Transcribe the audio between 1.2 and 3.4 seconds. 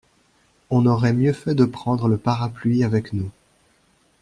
fait de prendre le parapluie avec nous.